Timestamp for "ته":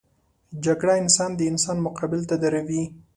2.29-2.35